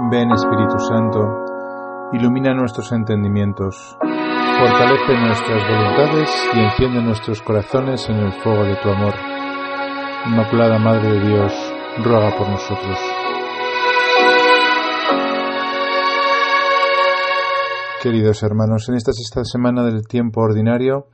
[0.00, 1.18] Ven Espíritu Santo,
[2.12, 8.90] ilumina nuestros entendimientos, fortalece nuestras voluntades y enciende nuestros corazones en el fuego de tu
[8.90, 9.12] amor.
[10.26, 11.52] Inmaculada Madre de Dios,
[12.04, 12.96] ruega por nosotros.
[18.00, 21.08] Queridos hermanos, en esta sexta semana del tiempo ordinario,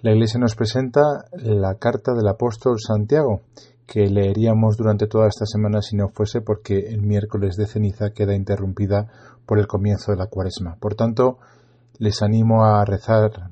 [0.00, 1.02] la Iglesia nos presenta
[1.32, 3.42] la carta del apóstol Santiago,
[3.86, 8.34] que leeríamos durante toda esta semana si no fuese porque el miércoles de ceniza queda
[8.34, 9.08] interrumpida
[9.46, 10.76] por el comienzo de la cuaresma.
[10.76, 11.38] Por tanto,
[11.98, 13.50] les animo a rezar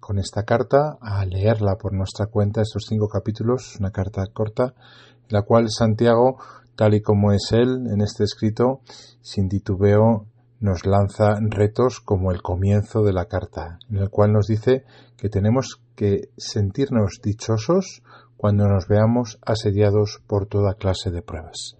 [0.00, 4.74] con esta carta, a leerla por nuestra cuenta, estos cinco capítulos, una carta corta,
[5.22, 6.36] en la cual Santiago,
[6.76, 8.80] tal y como es él en este escrito,
[9.22, 10.26] sin titubeo,
[10.60, 14.84] nos lanza retos como el comienzo de la carta, en el cual nos dice
[15.16, 18.02] que tenemos que sentirnos dichosos
[18.44, 21.78] cuando nos veamos asediados por toda clase de pruebas.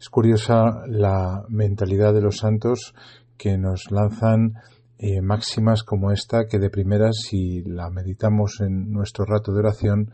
[0.00, 2.96] Es curiosa la mentalidad de los santos
[3.38, 4.54] que nos lanzan
[4.98, 10.10] eh, máximas como esta que de primeras si la meditamos en nuestro rato de oración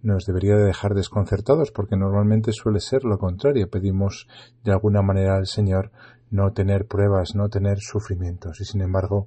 [0.00, 3.68] nos debería de dejar desconcertados porque normalmente suele ser lo contrario.
[3.68, 4.28] Pedimos
[4.64, 5.90] de alguna manera al Señor
[6.30, 9.26] no tener pruebas, no tener sufrimientos y sin embargo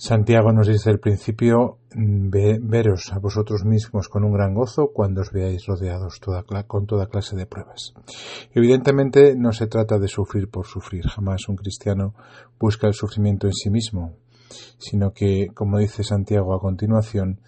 [0.00, 2.30] Santiago nos dice al principio, mm,
[2.62, 6.18] veros a vosotros mismos con un gran gozo cuando os veáis rodeados
[6.66, 7.92] con toda clase de pruebas.
[8.54, 12.14] Evidentemente no se trata de sufrir por sufrir, jamás un cristiano
[12.58, 14.14] busca el sufrimiento en sí mismo,
[14.78, 17.42] sino que, como dice Santiago a continuación,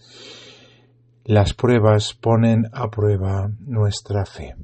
[1.24, 4.56] las pruebas ponen a prueba nuestra fe.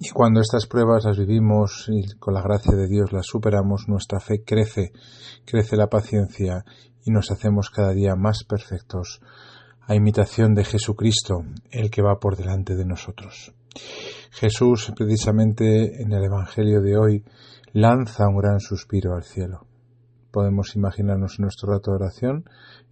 [0.00, 4.20] Y cuando estas pruebas las vivimos y con la gracia de Dios las superamos, nuestra
[4.20, 4.92] fe crece,
[5.44, 6.64] crece la paciencia
[7.04, 9.20] y nos hacemos cada día más perfectos
[9.86, 13.52] a imitación de Jesucristo, el que va por delante de nosotros.
[14.30, 17.24] Jesús, precisamente en el Evangelio de hoy,
[17.72, 19.66] lanza un gran suspiro al cielo.
[20.30, 22.44] Podemos imaginarnos en nuestro rato de oración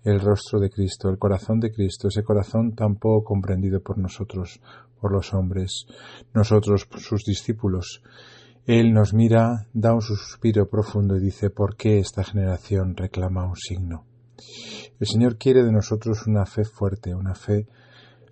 [0.05, 4.61] el rostro de Cristo, el corazón de Cristo, ese corazón tan poco comprendido por nosotros,
[5.01, 5.87] por los hombres,
[6.33, 8.03] nosotros, sus discípulos.
[8.67, 13.57] Él nos mira, da un suspiro profundo y dice, ¿por qué esta generación reclama un
[13.57, 14.05] signo?
[14.99, 17.67] El Señor quiere de nosotros una fe fuerte, una fe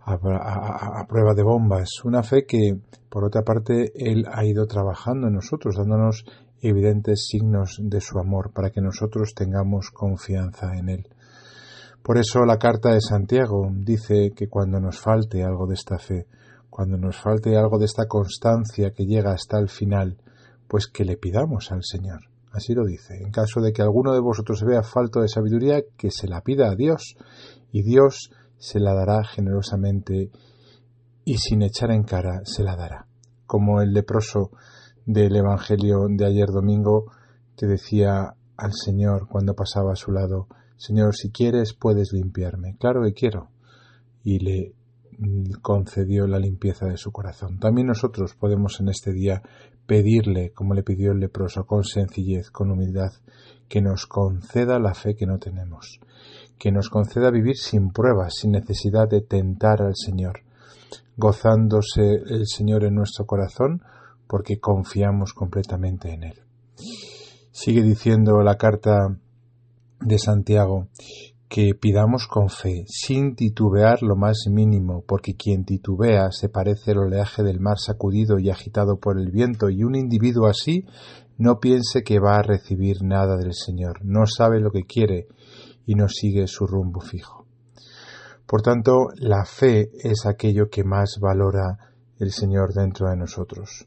[0.01, 2.77] a, a, prueba de bombas, una fe que,
[3.09, 6.25] por otra parte, Él ha ido trabajando en nosotros, dándonos
[6.69, 11.09] evidentes signos de su amor, para que nosotros tengamos confianza en Él.
[12.03, 16.27] Por eso la carta de Santiago dice que cuando nos falte algo de esta fe,
[16.69, 20.19] cuando nos falte algo de esta constancia que llega hasta el final,
[20.69, 22.21] pues que le pidamos al Señor.
[22.53, 23.15] Así lo dice.
[23.23, 26.71] En caso de que alguno de vosotros vea falta de sabiduría, que se la pida
[26.71, 27.17] a Dios,
[27.73, 30.31] y Dios se la dará generosamente
[31.25, 33.07] y sin echar en cara se la dará.
[33.47, 34.51] Como el leproso
[35.07, 37.13] del Evangelio de ayer domingo
[37.57, 42.77] que decía al Señor cuando pasaba a su lado, Señor, si quieres puedes limpiarme.
[42.79, 43.49] Claro que quiero.
[44.23, 44.75] Y le
[45.63, 47.59] concedió la limpieza de su corazón.
[47.59, 49.43] También nosotros podemos en este día
[49.87, 53.13] pedirle, como le pidió el leproso, con sencillez, con humildad,
[53.69, 56.01] que nos conceda la fe que no tenemos,
[56.59, 60.41] que nos conceda vivir sin pruebas, sin necesidad de tentar al Señor,
[61.17, 63.83] gozándose el Señor en nuestro corazón,
[64.27, 66.43] porque confiamos completamente en Él.
[67.51, 69.17] Sigue diciendo la carta
[70.01, 70.89] de Santiago
[71.49, 76.99] que pidamos con fe, sin titubear lo más mínimo, porque quien titubea se parece al
[76.99, 80.85] oleaje del mar sacudido y agitado por el viento, y un individuo así
[81.39, 85.29] no piense que va a recibir nada del Señor, no sabe lo que quiere
[85.87, 87.47] y no sigue su rumbo fijo.
[88.47, 91.79] Por tanto, la fe es aquello que más valora
[92.19, 93.87] el Señor dentro de nosotros.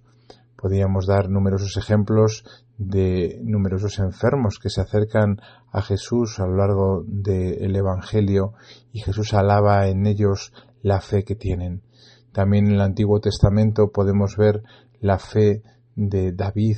[0.57, 2.43] Podríamos dar numerosos ejemplos
[2.77, 5.39] de numerosos enfermos que se acercan
[5.71, 8.53] a Jesús a lo largo del Evangelio
[8.91, 10.51] y Jesús alaba en ellos
[10.81, 11.83] la fe que tienen.
[12.31, 14.63] También en el Antiguo Testamento podemos ver
[14.99, 15.61] la fe
[15.95, 16.77] de David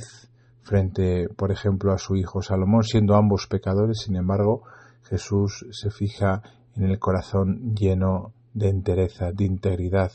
[0.60, 4.62] frente, por ejemplo, a su hijo Salomón, siendo ambos pecadores, sin embargo,
[5.02, 6.42] Jesús se fija
[6.76, 10.12] en el corazón lleno de entereza, de integridad,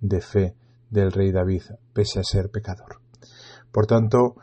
[0.00, 0.54] de fe
[0.94, 1.62] del rey David,
[1.92, 3.00] pese a ser pecador.
[3.70, 4.36] Por tanto,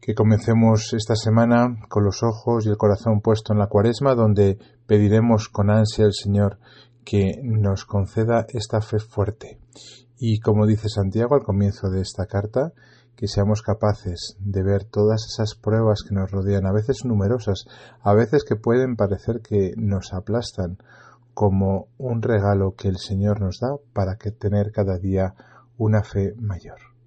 [0.00, 4.58] que comencemos esta semana con los ojos y el corazón puesto en la cuaresma, donde
[4.86, 6.58] pediremos con ansia al Señor
[7.04, 9.60] que nos conceda esta fe fuerte.
[10.18, 12.72] Y como dice Santiago al comienzo de esta carta,
[13.14, 17.66] que seamos capaces de ver todas esas pruebas que nos rodean, a veces numerosas,
[18.00, 20.78] a veces que pueden parecer que nos aplastan,
[21.34, 25.34] como un regalo que el Señor nos da para que tener cada día
[25.78, 26.97] una fe mayor.